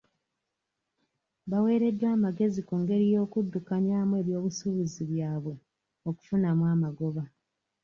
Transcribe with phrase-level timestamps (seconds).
[1.49, 5.53] Bawereddwa amagezi ku ngeri yokuddukanyamu eby'obusuubuzi byabwe
[6.09, 7.23] okufunamu amagoba.